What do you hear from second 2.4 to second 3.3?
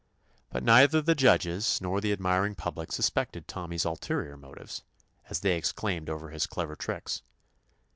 public sus